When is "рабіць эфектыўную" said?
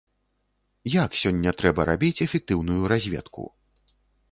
1.91-2.81